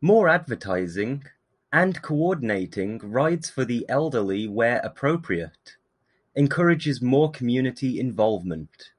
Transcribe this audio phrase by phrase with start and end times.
[0.00, 1.24] More advertising,
[1.70, 5.76] and coordinating rides for the elderly where appropriate,
[6.34, 8.92] encourages more community involvement.